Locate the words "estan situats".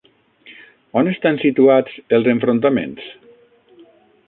1.11-1.99